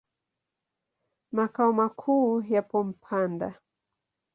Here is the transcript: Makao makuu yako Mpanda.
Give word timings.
Makao 1.31 1.71
makuu 1.73 2.41
yako 2.41 2.83
Mpanda. 2.83 3.59